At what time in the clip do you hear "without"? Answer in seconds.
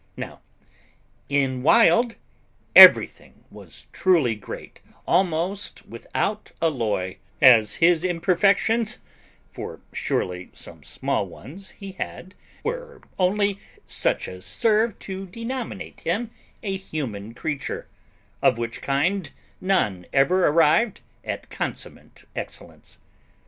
5.85-6.51